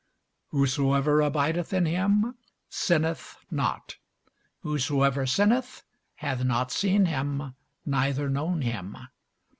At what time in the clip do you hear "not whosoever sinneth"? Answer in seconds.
3.51-5.83